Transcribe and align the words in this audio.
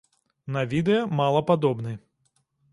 На 0.55 0.63
відэа 0.71 1.03
мала 1.21 1.45
падобны. 1.53 1.93